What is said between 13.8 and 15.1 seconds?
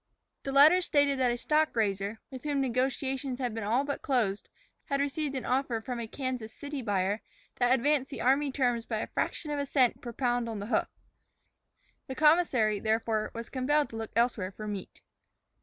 to look elsewhere for meat.